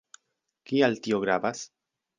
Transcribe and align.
Kial 0.71 0.97
tio 1.09 1.23
gravas? 1.27 1.65